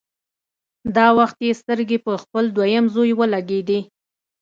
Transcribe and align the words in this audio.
دا 0.95 1.07
وخت 1.17 1.37
يې 1.47 1.51
سترګې 1.61 1.97
په 2.05 2.13
خپل 2.23 2.43
دويم 2.55 2.85
زوی 2.95 3.11
ولګېدې. 3.19 3.79